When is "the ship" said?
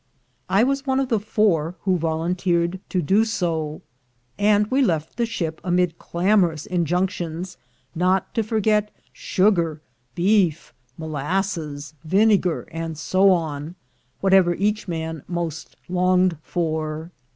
5.15-5.61